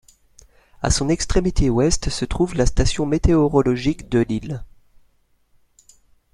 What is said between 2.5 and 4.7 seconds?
la station météorologique de l'île.